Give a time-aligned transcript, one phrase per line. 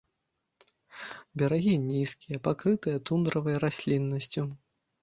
[1.41, 4.53] Берагі нізкія, пакрытыя тундравай расліннасцю.